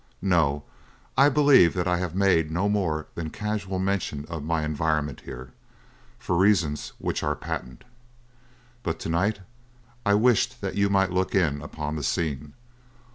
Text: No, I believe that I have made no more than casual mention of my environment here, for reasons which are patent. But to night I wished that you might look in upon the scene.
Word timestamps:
No, 0.23 0.63
I 1.15 1.29
believe 1.29 1.75
that 1.75 1.87
I 1.87 1.97
have 1.97 2.15
made 2.15 2.49
no 2.49 2.67
more 2.67 3.05
than 3.13 3.29
casual 3.29 3.77
mention 3.77 4.25
of 4.27 4.41
my 4.43 4.65
environment 4.65 5.21
here, 5.25 5.51
for 6.17 6.35
reasons 6.35 6.93
which 6.97 7.21
are 7.21 7.35
patent. 7.35 7.83
But 8.81 8.97
to 9.01 9.09
night 9.09 9.41
I 10.03 10.15
wished 10.15 10.59
that 10.61 10.73
you 10.73 10.89
might 10.89 11.11
look 11.11 11.35
in 11.35 11.61
upon 11.61 11.97
the 11.97 12.03
scene. 12.03 12.53